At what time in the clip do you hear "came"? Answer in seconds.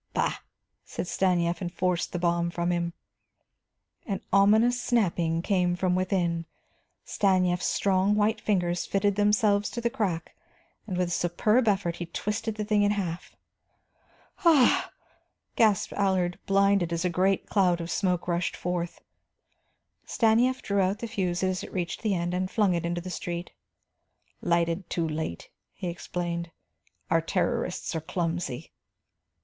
5.43-5.75